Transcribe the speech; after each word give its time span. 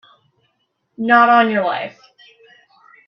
Not 0.97 1.29
on 1.29 1.51
your 1.51 1.63
life! 1.63 2.01